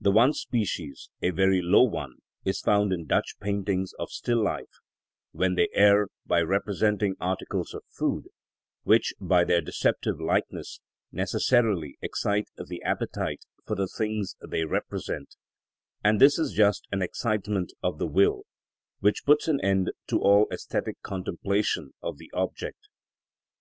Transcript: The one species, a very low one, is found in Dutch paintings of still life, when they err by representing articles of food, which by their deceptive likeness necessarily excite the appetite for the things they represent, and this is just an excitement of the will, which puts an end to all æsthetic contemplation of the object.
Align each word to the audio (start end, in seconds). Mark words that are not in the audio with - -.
The 0.00 0.12
one 0.12 0.34
species, 0.34 1.10
a 1.20 1.30
very 1.30 1.60
low 1.60 1.82
one, 1.82 2.18
is 2.44 2.60
found 2.60 2.92
in 2.92 3.08
Dutch 3.08 3.34
paintings 3.40 3.90
of 3.98 4.08
still 4.08 4.40
life, 4.40 4.78
when 5.32 5.56
they 5.56 5.66
err 5.74 6.06
by 6.24 6.42
representing 6.42 7.16
articles 7.18 7.74
of 7.74 7.82
food, 7.88 8.28
which 8.84 9.12
by 9.20 9.42
their 9.42 9.60
deceptive 9.60 10.20
likeness 10.20 10.78
necessarily 11.10 11.98
excite 12.00 12.46
the 12.56 12.80
appetite 12.84 13.42
for 13.66 13.74
the 13.74 13.88
things 13.88 14.36
they 14.48 14.64
represent, 14.64 15.34
and 16.04 16.20
this 16.20 16.38
is 16.38 16.52
just 16.52 16.86
an 16.92 17.02
excitement 17.02 17.72
of 17.82 17.98
the 17.98 18.06
will, 18.06 18.42
which 19.00 19.24
puts 19.24 19.48
an 19.48 19.60
end 19.60 19.90
to 20.06 20.20
all 20.20 20.46
æsthetic 20.52 20.94
contemplation 21.02 21.94
of 22.00 22.16
the 22.18 22.30
object. 22.32 22.86